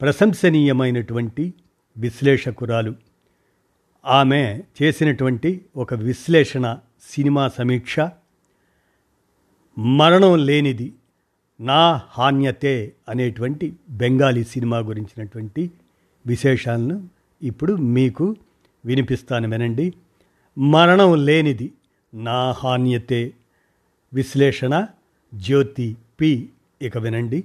[0.00, 1.54] ప్రశంసనీయమైనటువంటి
[1.96, 2.94] విశ్లేషకురాలు.
[4.06, 8.00] ఆమె చేసినటువంటి ఒక విశ్లేషణ సినిమా సమీక్ష
[9.78, 10.92] మరణం లేనిది
[11.60, 15.70] నా హాన్యతే అనేటువంటి బెంగాలీ సినిమా గురించినటువంటి
[16.26, 17.08] విశేషాలను
[17.42, 18.36] ఇప్పుడు మీకు
[18.84, 19.92] వినిపిస్తాను వినండి.
[20.58, 21.72] మరణం లేనిది
[22.14, 23.32] నా హాన్యతే.
[24.14, 24.86] విశ్లేషణ
[25.34, 26.48] జ్యోతి పి.
[26.82, 27.44] ఇక వినండి.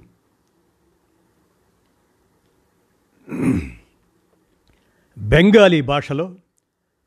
[5.18, 6.34] బెంగాలీ భాషలో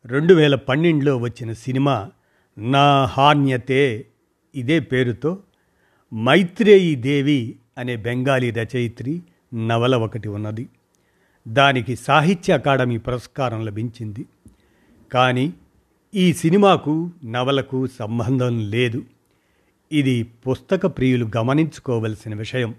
[0.05, 2.11] రెండు వేల పన్నెండులో వచ్చిన సినిమా
[2.57, 4.07] నా హాన్యతే
[4.55, 5.37] ఇదే పేరుతో
[6.13, 9.21] మైత్రేయి దేవి అనే బెంగాలీ రచయిత్రి
[9.67, 10.69] నవల ఒకటి ఉన్నది.
[11.47, 14.25] దానికి సాహిత్య అకాడమీ పురస్కారం లభించింది.
[15.13, 15.53] కానీ
[16.15, 19.03] ఈ సినిమాకు నవలకు సంబంధం లేదు.
[19.91, 22.75] ఇది పుస్తక ప్రియులు గమనించుకోవలసిన విషయం.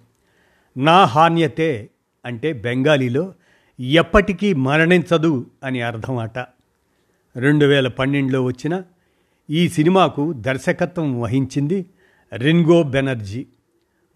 [0.77, 1.91] నా హాన్యతే
[2.25, 3.35] అంటే బెంగాలీలో
[3.81, 6.39] ఎప్పటికీ మరణించదు అని అర్థం అట
[7.37, 8.83] రెండు వేల పన్నెండులో వచ్చిన
[9.51, 11.87] ఈ సినిమాకు దర్శకత్వం వహించింది
[12.35, 13.47] రిన్గో బెనర్జీ.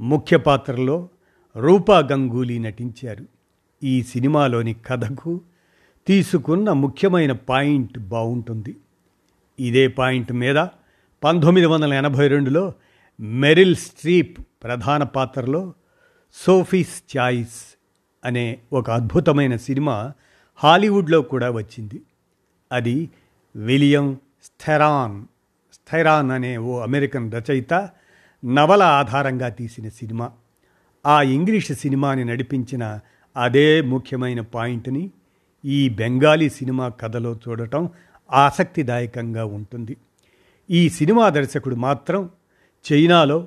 [0.00, 1.08] ముఖ్య పాత్రలో
[1.56, 3.24] రూపా గంగూలీ నటించారు.
[3.84, 5.40] ఈ సినిమాలోని కథకు
[6.06, 8.76] తీసుకున్న ముఖ్యమైన పాయింట్ బాగుంటుంది.
[9.60, 10.66] ఇదే పాయింట్ మీద
[11.24, 12.72] పంతొమ్మిది వందల ఎనభై రెండులో
[13.20, 15.72] మెరిల్ స్ట్రీప్ ప్రధాన పాత్రలో
[16.34, 17.77] సోఫీస్ చాయిస్
[18.24, 20.12] అనే ఒక అద్భుతమైన సినిమా
[20.56, 22.02] హాలీవుడ్లో కూడా వచ్చింది.
[22.72, 23.10] అది
[23.56, 25.24] విలియం స్థెరాన్
[25.74, 27.88] స్థైరాన్ అనే ఓ అమెరికన్ రచయిత
[28.44, 30.30] నవల ఆధారంగా తీసిన సినిమా.
[31.06, 33.00] ఆ ఇంగ్లీష్ సినిమాని నడిపించిన
[33.36, 35.10] అదే ముఖ్యమైన పాయింట్ని
[35.64, 37.90] ఈ బెంగాలీ సినిమా కథలో చూడటం
[38.32, 39.96] ఆసక్తిదాయకంగా ఉంటుంది.
[40.70, 42.30] ఈ సినిమా దర్శకుడు మాత్రం
[42.92, 43.46] చైనాలో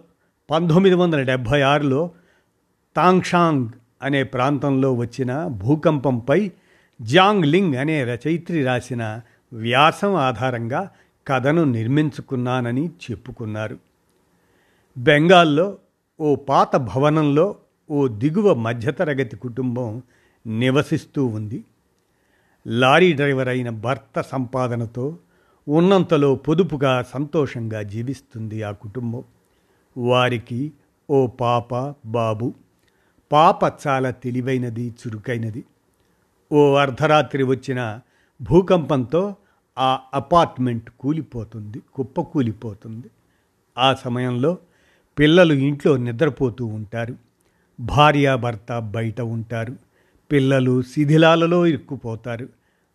[0.49, 2.11] పంతొమ్మిది వందల డెబ్భై ఆరులో
[2.95, 3.69] తాంగ్షాంగ్
[4.01, 6.51] అనే ప్రాంతంలో వచ్చిన భూకంపంపై
[7.01, 9.21] జాంగ్ లింగ్ అనే రచయిత్రి రాసిన
[9.53, 10.89] వ్యాసం ఆధారంగా
[11.27, 13.77] కథను నిర్మించుకున్నానని చెప్పుకున్నారు.
[14.97, 15.77] బెంగాల్లో
[16.19, 17.55] ఓ పాత భవనంలో
[17.91, 20.01] ఓ దిగువ మధ్యతరగతి కుటుంబం
[20.47, 21.63] నివసిస్తూ ఉంది.
[22.67, 25.17] లారీ డ్రైవర్ అయిన భర్త సంపాదనతో
[25.67, 29.23] ఉన్నంతలో పొదుపుగా సంతోషంగా జీవిస్తుంది ఆ కుటుంబం.
[29.97, 30.71] వారికి
[31.09, 31.75] ఓ పాప
[32.05, 32.53] బాబు.
[33.31, 35.63] పాప చాలా తెలివైనది చురుకైనది.
[36.51, 37.99] ఓ అర్ధరాత్రి వచ్చిన
[38.41, 39.35] భూకంపంతో
[39.79, 43.07] ఆ అపార్ట్మెంట్ కూలిపోతుంది కుప్పకూలిపోతుంది
[43.77, 44.57] ఆ సమయంలో
[45.19, 47.15] పిల్లలు ఇంట్లో నిద్రపోతూ ఉంటారు.
[47.79, 49.75] భార్యాభర్త బయట ఉంటారు.
[50.31, 52.49] పిల్లలు శిథిలాలలో ఇరుక్కుపోతారు.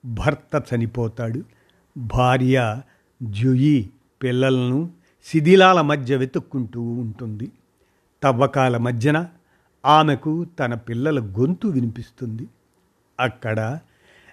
[0.07, 1.43] భర్త చనిపోతాడు.
[1.99, 2.81] భార్య
[3.23, 3.91] జుయి
[4.23, 4.91] పిల్లలను
[5.25, 7.53] శిథిలాల మధ్య వెతుక్కుంటూ ఉంటుంది.
[8.23, 9.27] తవ్వకాల మధ్యన
[9.87, 12.49] ఆమెకు తన పిల్లల గొంతు వినిపిస్తుంది.
[13.21, 13.79] అక్కడ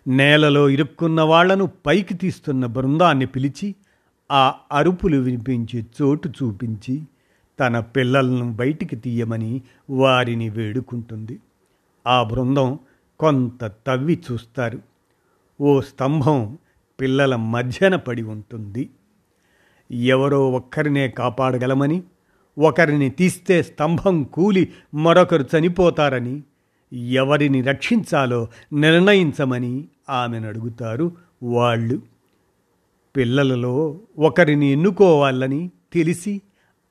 [0.07, 3.75] నేలలో ఇరుక్కున్న వాళ్ళను పైకి తీస్తున్న బృందాన్ని పిలిచి
[4.31, 7.03] ఆ అరుపులు వినిపించే చోటు చూపించి
[7.59, 11.39] తన పిల్లలను బయటికి తీయమని వారిని వేడుకుంటుంది.
[12.07, 12.79] ఆ బృందం
[13.19, 14.79] కొంత తవ్వి చూస్తారు.
[15.61, 16.57] ఓ స్తంభం
[17.01, 18.89] పిల్లల మధ్యన పడి ఉంటుంది.
[19.91, 22.03] ఎవరో ఒక్కరినే కాపాడగలమని
[22.57, 26.43] ఒకరిని తీస్తే స్తంభం కూలి మరొకరు చనిపోతారని.
[26.93, 31.11] ఎవరిని రక్షించాలో నిర్ణయించమని ఆమెను అడుగుతారు
[31.43, 32.01] వాళ్ళు.
[33.15, 36.41] పిల్లలలో ఒకరిని ఎన్నుకోవాలని తెలిసి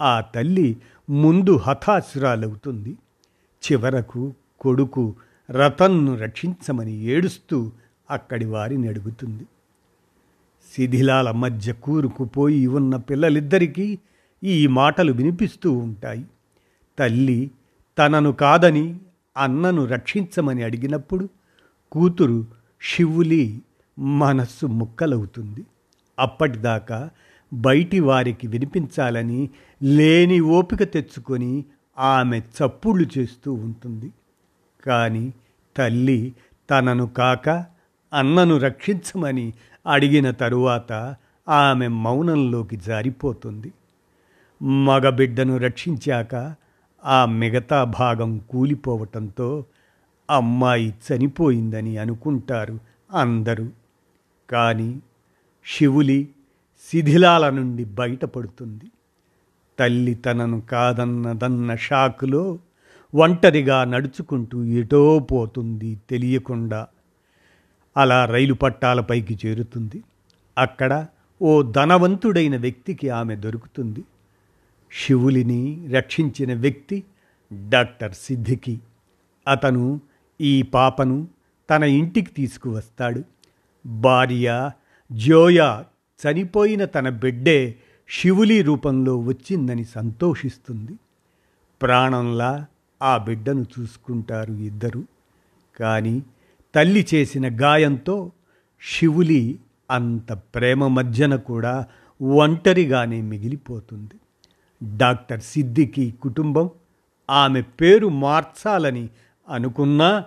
[0.03, 0.77] ఆ తల్లి
[1.11, 2.97] ముందు హతాశురాలవుతుంది.
[3.63, 5.15] చివరకు కొడుకు
[5.51, 7.71] రతన్ను రక్షించమని ఏడుస్తూ
[8.11, 9.43] అక్కడి వారిని అడుగుతుంది.
[10.77, 13.99] శిథిలాల మధ్య కూరుకుపోయి ఉన్న పిల్లలిద్దరికీ
[14.45, 16.27] ఈ మాటలు వినిపిస్తూ ఉంటాయి.
[16.99, 17.51] తల్లి
[17.99, 18.99] తనను కాదని
[19.37, 21.29] అన్నను రక్షించమని అడిగినప్పుడు
[21.93, 22.47] కూతురు
[22.83, 23.63] శివులి
[23.99, 25.67] మనస్సు ముక్కలవుతుంది.
[26.19, 27.11] అప్పటిదాకా
[27.53, 29.51] బయటి వారికి వినిపించాలని
[29.83, 31.65] లేని ఓపిక తెచ్చుకొని
[31.99, 34.13] ఆమె చప్పుళ్ళు చేస్తూ ఉంటుంది.
[34.87, 35.35] కానీ
[35.77, 36.35] తల్లి
[36.71, 37.49] తనను కాక
[38.13, 39.53] అన్నను రక్షించమని
[39.87, 41.17] అడిగిన తరువాత
[41.49, 43.73] ఆమె మౌనంలోకి జారిపోతుంది.
[44.63, 46.55] మగబిడ్డను రక్షించాక
[47.05, 49.65] ఆ మిగతా భాగం కూలిపోవటంతో
[50.31, 52.79] అమ్మాయి చనిపోయిందని అనుకుంటారు
[53.13, 53.69] అందరూ.
[54.51, 55.01] కానీ
[55.67, 56.29] శివులి
[56.89, 58.85] శిథిలాల నుండి బయటపడుతుంది.
[59.79, 62.59] తల్లి తనను కాదన్నదన్న షాకులో
[63.15, 66.87] ఒంటరిగా నడుచుకుంటూ ఎటో పోతుంది తెలియకుండా.
[67.97, 70.03] అలా రైలు పట్టాలపైకి చేరుతుంది.
[70.59, 71.07] అక్కడ
[71.43, 74.05] ఓ ధనవంతుడైన వ్యక్తికి ఆమె దొరుకుతుంది.
[74.93, 77.05] శివులిని రక్షించిన వ్యక్తి
[77.69, 78.81] డాక్టర్ సిద్ధికి.
[79.49, 80.01] అతను
[80.41, 81.29] ఈ పాపను
[81.71, 83.23] తన ఇంటికి తీసుకువస్తాడు.
[83.87, 84.71] భార్య
[85.13, 85.85] జోయా
[86.23, 87.75] చనిపోయిన తన బిడ్డే
[88.11, 90.93] శివులి రూపంలో వచ్చిందని సంతోషిస్తుంది.
[91.83, 92.67] ప్రాణంలా
[93.03, 95.05] ఆ బిడ్డను చూసుకుంటారు ఇద్దరు.
[95.81, 96.23] కానీ
[96.75, 98.33] తల్లి చేసిన గాయంతో
[98.83, 99.59] శివులి
[99.91, 101.87] అంత ప్రేమ మధ్యన కూడా
[102.23, 104.15] ఒంటరిగానే మిగిలిపోతుంది.
[104.83, 106.71] డాక్టర్ సిద్దికి కుటుంబం.
[107.31, 109.11] ఆమె పేరు మార్చాలని
[109.49, 110.25] అనుకున్నా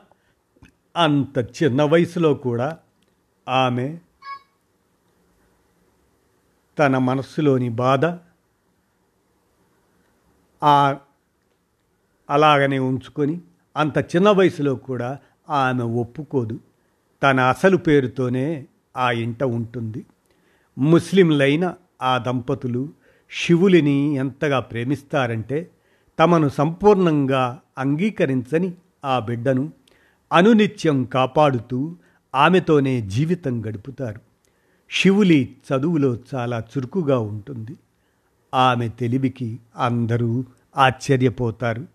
[0.98, 2.78] అంత చిన్న వయసులో కూడా
[3.50, 4.00] ఆమె
[6.80, 8.06] తన మనస్సులోని బాధ
[10.64, 10.98] ఆ
[12.30, 13.42] అలాగనే ఉంచుకొని
[13.78, 15.20] అంత చిన్న వయసులో కూడా
[15.50, 16.60] ఆమె ఒప్పుకోదు.
[17.24, 18.66] తన అసలు పేరుతోనే
[18.98, 20.06] ఆ ఇంట ఉంటుంది.
[20.78, 22.90] ముస్లింలైన ఆ దంపతులు
[23.32, 25.70] శివులిని ఎంతగా ప్రేమిస్తారంటే
[26.20, 28.74] తమను సంపూర్ణంగా అంగీకరించని
[29.06, 29.72] ఆ బిడ్డను
[30.34, 31.96] అనునిత్యం కాపాడుతూ
[32.36, 34.22] ఆమెతోనే జీవితం గడుపుతారు.
[34.92, 37.76] శివులి చదువులో చాలా చురుకుగా ఉంటుంది.
[38.54, 40.46] ఆమె తెలివికి అందరూ
[40.78, 41.86] ఆశ్చర్యపోతారు.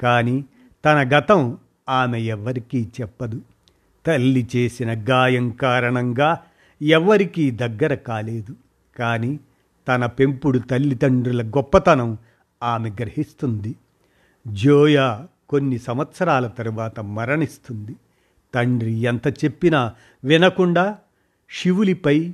[0.00, 0.44] కానీ
[0.84, 1.58] తన గతం
[1.88, 3.40] ఆమె ఎవ్వరికీ చెప్పదు.
[4.06, 6.40] తల్లి చేసిన గాయం కారణంగా
[6.82, 8.56] ఎవ్వరికీ దగ్గర కాలేదు.
[8.98, 9.40] కానీ
[9.88, 12.18] తన పెంపుడు తల్లిదండ్రుల గొప్పతనం
[12.62, 13.74] ఆమె గ్రహిస్తుంది.
[14.48, 17.96] జోయా కొన్ని సంవత్సరాల తరువాత మరణిస్తుంది.
[18.54, 19.94] తండ్రి ఎంత చెప్పినా
[20.24, 20.98] వినకుండా
[21.62, 22.32] శివులిపై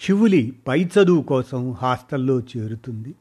[0.00, 3.14] శివులి పై చదువు కోసం హాస్టల్లో చేరుతుంది.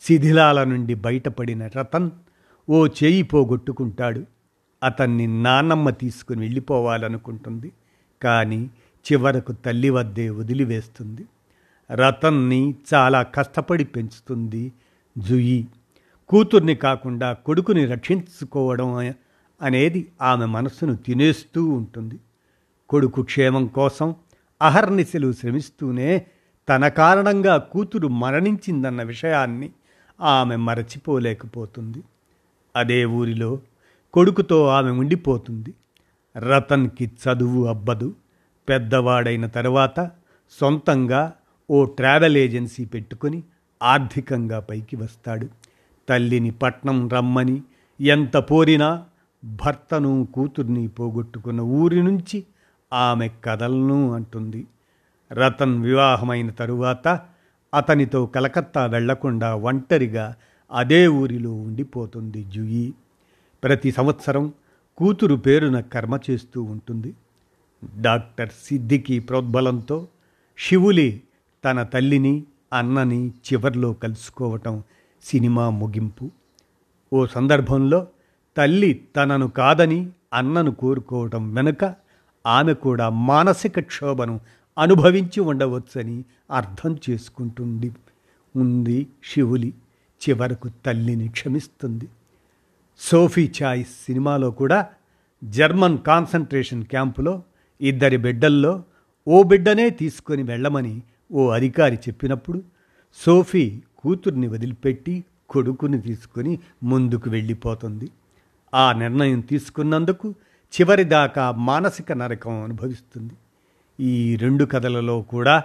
[0.00, 2.10] శిథిలాల నుండి బయటపడిన రతన్
[2.70, 4.24] ఓ చేయి పోగొట్టుకుంటాడు.
[4.82, 7.72] అతన్ని నాన్నమ్మ తీసుకుని వెళ్ళిపోవాలనుకుంటుంది.
[8.22, 8.70] కానీ
[9.12, 11.26] చివరకు తల్లి వద్దే వదిలివేస్తుంది.
[11.92, 14.72] రతన్ని చాలా కష్టపడి పెంచుతుంది
[15.18, 15.66] జుయి.
[16.28, 19.14] కూతుర్ని కాకుండా కొడుకుని రక్షించుకోవడం
[19.62, 22.18] అనేది ఆమె మనస్సును తినేస్తూ ఉంటుంది.
[22.88, 24.14] కొడుకు క్షేమం కోసం
[24.62, 26.26] అహర్నిశలు శ్రమిస్తూనే
[26.68, 29.70] తన కారణంగా కూతురు మరణించిందన్న విషయాన్ని
[30.20, 32.02] ఆమె మరచిపోలేకపోతుంది.
[32.76, 33.58] అదే ఊరిలో
[34.14, 35.74] కొడుకుతో ఆమె ఉండిపోతుంది.
[36.38, 38.14] రతన్కి చదువు అబ్బదు.
[38.68, 40.10] పెద్దవాడైన తర్వాత
[40.60, 41.32] సొంతంగా
[41.70, 43.42] ఓ ట్రావెల్ ఏజెన్సీ పెట్టుకొని
[43.82, 45.48] ఆర్థికంగా పైకి వస్తాడు.
[46.08, 47.62] తల్లిని పట్నం రమ్మని
[48.00, 49.04] ఎంత పోరినా
[49.44, 52.44] భర్తను కూతుర్ని పోగొట్టుకున్న ఊరి నుంచి
[52.92, 54.66] ఆమె కదలను అంటుంది.
[55.32, 57.20] రతన్ వివాహమైన తరువాత
[57.74, 60.34] అతనితో కలకత్తా వెళ్ళకుండా ఒంటరిగా
[60.72, 62.94] అదే ఊరిలో ఉండిపోతుంది జుయి.
[63.64, 64.52] ప్రతి సంవత్సరం
[64.96, 67.14] కూతురు పేరున కర్మ చేస్తూ ఉంటుంది.
[68.00, 70.08] డాక్టర్ సిద్దికి ప్రోద్బలంతో
[70.58, 71.22] శివులి
[71.64, 74.82] తన తల్లిని అన్నని చివర్లో కలుసుకోవటం
[75.24, 76.30] సినిమా ముగింపు.
[77.12, 78.06] ఓ సందర్భంలో
[78.56, 81.94] తల్లి తనను కాదని అన్నను కోరుకోవటం వెనుక
[82.46, 84.40] ఆమె కూడా మానసిక క్షోభను
[84.78, 87.92] అనుభవించి ఉండవచ్చని అర్థం చేసుకుంటుంది.
[88.56, 89.74] ఉంది శివులి
[90.22, 92.08] చివరకు తల్లిని క్షమిస్తుంది.
[92.98, 94.86] సోఫీ చాయిస్ సినిమాలో కూడా
[95.44, 97.42] జర్మన్ కాన్సన్ట్రేషన్ క్యాంపులో
[97.80, 98.82] ఇద్దరి బిడ్డల్లో
[99.28, 102.62] ఓ బిడ్డనే తీసుకొని వెళ్ళమని ఓ అధికారి చెప్పినప్పుడు
[103.14, 108.10] సోఫీ కూతుర్ని వదిలిపెట్టి కొడుకుని తీసుకొని ముందుకు వెళ్ళిపోతుంది.
[108.74, 110.34] ఆ నిర్ణయం తీసుకున్నందుకు
[110.72, 113.34] చివరిదాకా మానసిక నరకం అనుభవిస్తుంది.
[114.00, 115.62] ఈ రెండు కథలలో కూడా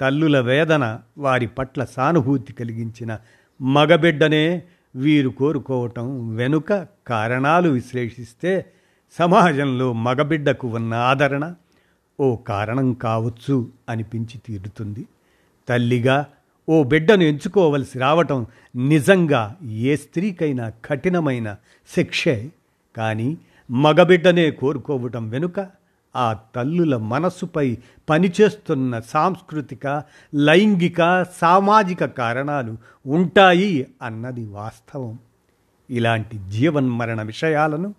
[0.00, 3.18] తల్లుల వేదన వారి పట్ల సానుభూతి కలిగించిన
[3.62, 4.62] మగబిడ్డనే
[4.96, 8.66] వీరు కోరుకోవటం వెనుక కారణాలు విశ్లేషిస్తే
[9.18, 11.54] సమాజంలో మగబిడ్డకు ఉన్న ఆదరణ
[12.20, 15.06] ఓ కారణం కావచ్చు అనిపించి తీరుతుంది.
[15.68, 16.26] తల్లిగా
[16.68, 18.46] ఓ బిడ్డను ఎంచుకోవలసి రావటం
[18.76, 21.56] నిజంగా ఏ స్త్రీకైనా కఠినమైన
[21.94, 22.50] శిక్షే.
[22.96, 23.38] కానీ
[23.70, 25.66] మగబిడ్డనే కోరుకోవటం వెనుక
[26.16, 30.02] ఆ తల్లుల మనస్సుపై పనిచేస్తున్న సాంస్కృతిక
[30.34, 35.18] లైంగిక సామాజిక కారణాలు ఉంటాయి అన్నది వాస్తవం.
[35.90, 37.94] ఇలాంటి జీవన్మరణ విషయాలను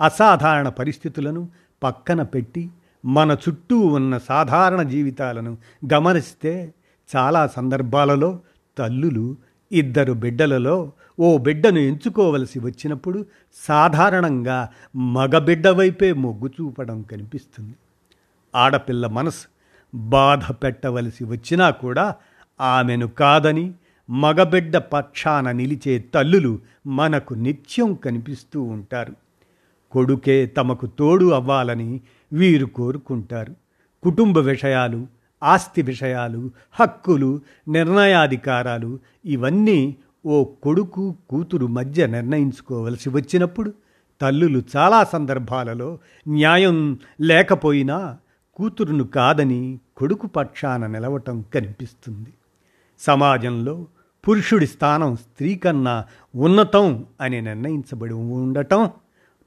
[0.00, 1.48] అసాధారణ పరిస్థితులను
[1.82, 2.70] పక్కన పెట్టి
[3.04, 5.58] మన చుట్టూ ఉన్న సాధారణ జీవితాలను
[5.94, 6.74] గమనిస్తే
[7.16, 8.38] చాలా సందర్భాలలో
[8.78, 9.36] తల్లులు
[9.72, 17.74] ఇద్దరు బిడ్డలలో ఓ బిడ్డను ఎంచుకోవలసి వచ్చినప్పుడు సాధారణంగా మగబిడ్డ వైపే మొగ్గు చూపడం కనిపిస్తుంది.
[18.54, 19.46] ఆడపిల్ల మనసు
[19.94, 22.14] బాధ పెట్టవలసి వచ్చినా కూడా
[22.60, 23.72] ఆమెను కాదని
[24.10, 29.14] మగబిడ్డ పక్షాన నిలిచే తల్లులు మనకు నిత్యం కనిపిస్తూ ఉంటారు.
[29.90, 32.00] కొడుకే తమకు తోడు అవ్వాలని
[32.34, 33.54] వీరు కోరుకుంటారు.
[34.02, 35.06] కుటుంబ విషయాలు
[35.42, 43.74] ఆస్తి విషయాలు హక్కులు నిర్ణయాధికారాలు ఇవన్నీ ఓ కొడుకు కూతురు మధ్య నిర్ణయించుకోవలసి వచ్చినప్పుడు
[44.20, 45.98] తల్లులు చాలా సందర్భాలలో
[46.28, 48.18] న్యాయం లేకపోయినా
[48.56, 52.32] కూతురును కాదని కొడుకు పక్షాన నిలవటం కనిపిస్తుంది.
[52.98, 53.86] సమాజంలో
[54.28, 56.04] పురుషుడి స్థానం స్త్రీ కన్నా
[56.36, 58.90] ఉన్నతం అని నిర్ణయించబడి ఉండటం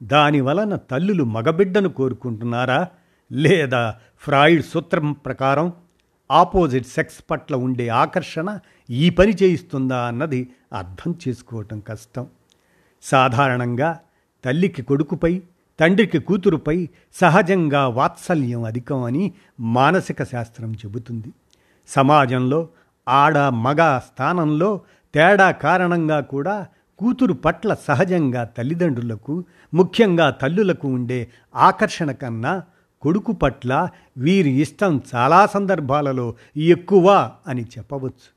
[0.02, 2.88] దాని వలన తల్లులు మగబిడ్డను కోరుకుంటున్నారా?
[3.32, 5.72] లేదా ఫ్రాయిడ్ సూత్రం ప్రకారం
[6.30, 8.58] ఆపోజిట్ సెక్స్ పట్ల ఉండే ఆకర్షణ
[8.90, 12.26] ఈ పని చేయిస్తుందా అన్నది అర్థం చేసుకోవటం కష్టం.
[13.02, 13.98] సాధారణంగా
[14.44, 15.42] తల్లికి కొడుకుపై
[15.80, 21.28] తండ్రికి కూతురుపై సహజంగా వాత్సల్యం అధికం అని మానసిక శాస్త్రం చెబుతుంది.
[21.88, 22.68] సమాజంలో
[23.08, 24.80] ఆడ మగ స్థానంలో
[25.14, 26.66] తేడా కారణంగా కూడా
[26.98, 32.62] కూతురు పట్ల సహజంగా తల్లిదండ్రులకు ముఖ్యంగా తల్లులకు ఉండే ఆకర్షణ కన్నా
[33.00, 38.28] కొడుకు పట్ల వీరి ఇష్టం చాలా సందర్భాలలో ఎక్కువ అని చెప్పవచ్చు.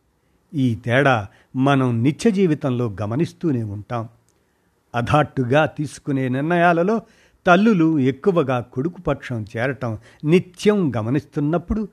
[0.53, 4.09] ఈ తేడా మనం నిత్య జీవితంలో గమనిస్తూనే ఉంటాం.
[4.95, 7.01] అధాట్టుగా తీసుకునే నిర్ణయాలలో
[7.45, 11.87] తల్లులు ఎక్కువగా కొడుకు పక్షం చేరటం నిత్యం గమనిస్తున్నప్పుడు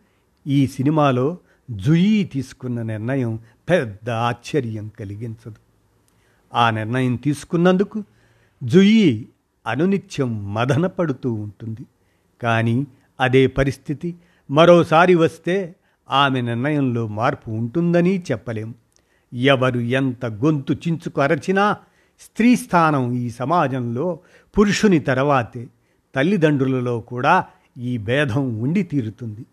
[0.47, 1.39] ఈ సినిమాలో
[1.71, 5.68] జుయి తీసుకున్న నిర్ణయం పెద్ద ఆశ్చర్యం కలిగించదు.
[6.55, 8.05] ఆ నిర్ణయం తీసుకున్నందుకు
[8.63, 9.29] జుయి
[9.67, 11.87] అనునిత్యం మదనపడుతూ ఉంటుంది.
[12.43, 12.87] కానీ
[13.21, 14.15] అదే పరిస్థితి
[14.51, 15.75] మరోసారి వస్తే
[16.11, 18.75] ఆమె నిర్ణయంలో మార్పు ఉంటుందని చెప్పలేం.
[19.35, 21.77] ఎవరు ఎంత గొంతు చించుకు అరచినా
[22.21, 24.19] స్త్రీ స్థానం ఈ సమాజంలో
[24.59, 25.67] పురుషుని తర్వాతే.
[26.15, 27.45] తల్లిదండ్రులలో కూడా
[27.79, 29.47] ఈ భేదం ఉండి తీరుతుంది.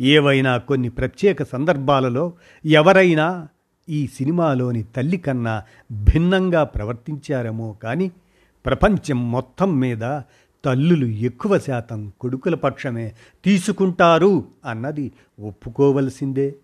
[0.00, 2.32] ఏవైనా కొన్ని ప్రత్యేక సందర్భాలలో
[2.64, 3.48] ఎవరైనా
[3.88, 8.12] ఈ సినిమాలోని తల్లి కన్నా భిన్నంగా ప్రవర్తించారేమో కానీ
[8.66, 10.20] ప్రపంచం మొత్తం మీద
[10.64, 13.14] తల్లులు ఎక్కువ శాతం కొడుకుల పక్షమే
[13.44, 16.54] తీసుకుంటారు అన్నది ఒప్పుకోవలసిందే.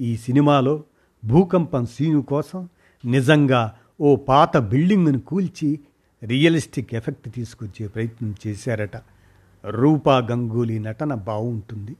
[0.00, 0.84] ఈ సినిమాలో
[1.24, 2.68] భూకంపం సీను కోసం
[3.04, 5.80] నిజంగా ఓ పాత బిల్డింగ్ను కూల్చి
[6.24, 8.96] రియలిస్టిక్ ఎఫెక్ట్ తీసుకొచ్చే ప్రయత్నం చేశారట.
[9.70, 11.96] రూపా గంగూలీ నటన బాగుంటుంది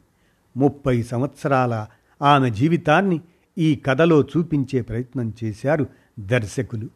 [0.56, 1.86] ముప్పై సంవత్సరాల
[2.22, 3.20] ఆమె జీవితాన్ని
[3.58, 5.86] ఈ కథలో చూపించే ప్రయత్నం చేశారు
[6.20, 6.88] దర్శకులు.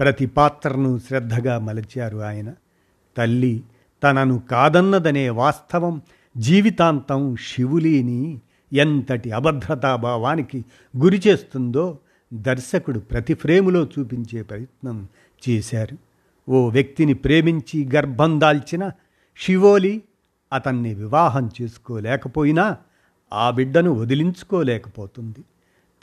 [0.00, 2.54] ప్రతి పాత్రను శ్రద్ధగా మలచారు ఆయన.
[3.16, 3.62] తల్లి
[4.02, 6.02] తనను కాదన్నదనే వాస్తవం
[6.36, 8.40] జీవితాంతం శివులీని
[8.72, 10.64] ఎంతటి అభద్రతాభావానికి
[10.96, 11.98] గురి చేస్తుందో
[12.34, 15.08] దర్శకుడు ప్రతి ఫ్రేములో చూపించే ప్రయత్నం
[15.48, 15.96] చేశారు.
[16.50, 18.90] ఓ వ్యక్తిని ప్రేమించి గర్భం దాల్చిన
[19.38, 20.02] శివోలి
[20.52, 22.76] అతన్ని వివాహం చేసుకోలేకపోయినా
[23.32, 25.44] ఆ బిడ్డను వదిలించుకోలేకపోతుంది.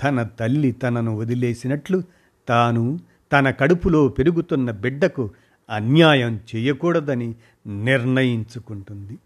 [0.03, 2.03] తన తల్లి తనను వదిలేసినట్లు
[2.47, 2.99] తాను
[3.31, 5.29] తన కడుపులో పెరుగుతున్న బిడ్డకు
[5.69, 7.35] అన్యాయం చేయకూడదని
[7.67, 9.17] నిర్ణయించుకుంటుంది.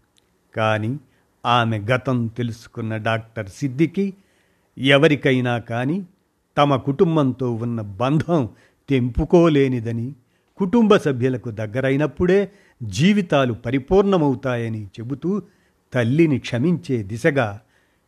[0.56, 0.98] కానీ
[1.46, 4.12] ఆమె గతం తెలుసుకున్న డాక్టర్ సిద్దికి
[4.78, 6.06] ఎవరికైనా కానీ
[6.56, 8.48] తమ కుటుంబంతో ఉన్న బంధం
[8.88, 10.14] తెంపుకోలేనిదని
[10.56, 15.42] కుటుంబ సభ్యులకు దగ్గరైనప్పుడే జీవితాలు పరిపూర్ణమవుతాయని చెబుతూ
[15.94, 17.60] తల్లిని క్షమించే దిశగా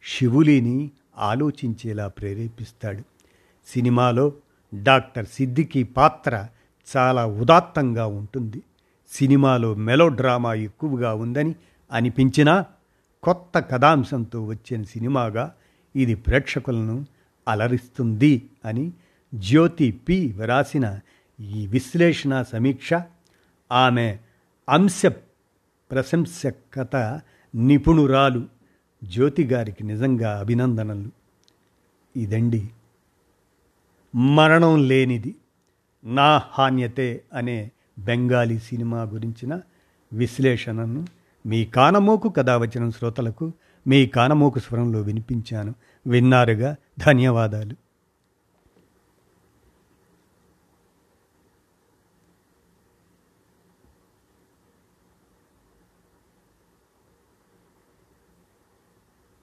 [0.04, 3.02] శివులిని ఆలోచించేలా ప్రేరేపిస్తాడు.
[3.66, 4.33] సినిమాలో
[4.75, 6.47] డాక్టర్ సిద్దికి పాత్ర
[6.97, 8.62] చాలా ఉదాత్తంగా ఉంటుంది.
[9.11, 11.54] సినిమాలో మెలో డ్రామా ఎక్కువగా ఉందని
[11.92, 12.64] అనిపించినా
[13.23, 15.54] కొత్త కథాంశంతో వచ్చిన సినిమాగా
[15.97, 17.07] ఇది ప్రేక్షకులను
[17.49, 18.92] అలరిస్తుంది అని
[19.35, 21.00] జ్యోతి పి వ్రాసిన
[21.40, 22.90] ఈ విశ్లేషణ సమీక్ష
[23.73, 24.19] ఆమె
[24.69, 25.07] అంశ
[25.90, 27.21] ప్రశంసకత
[27.54, 28.47] నిపుణురాలు
[29.04, 31.11] జ్యోతి గారికి నిజంగా అభినందనలు.
[32.16, 32.68] ఇదండి.
[34.14, 35.37] మరణం లేనిది
[36.04, 39.61] నా హాన్యతే అనే బెంగాలీ సినిమా గురించిన
[40.12, 41.06] విశ్లేషణను
[41.47, 43.52] మీ కానమోకు కథ వచ్చిన శ్రోతలకు
[43.87, 45.75] మీ కానమోకు స్వరంలో వినిపించాను.
[46.06, 47.82] విన్నారుగా ధన్యవాదాలు.